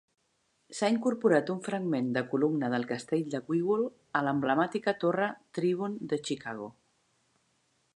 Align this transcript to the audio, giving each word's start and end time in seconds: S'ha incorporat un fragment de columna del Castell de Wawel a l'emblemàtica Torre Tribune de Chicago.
S'ha 0.77 0.87
incorporat 0.93 1.51
un 1.55 1.59
fragment 1.67 2.07
de 2.15 2.23
columna 2.33 2.71
del 2.75 2.87
Castell 2.93 3.27
de 3.35 3.43
Wawel 3.51 3.87
a 4.21 4.25
l'emblemàtica 4.29 4.99
Torre 5.05 5.33
Tribune 5.59 6.13
de 6.15 6.25
Chicago. 6.31 6.77